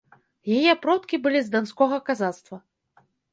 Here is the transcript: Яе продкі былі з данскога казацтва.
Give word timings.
Яе 0.57 0.71
продкі 0.85 1.19
былі 1.25 1.41
з 1.49 1.53
данскога 1.57 2.01
казацтва. 2.09 2.57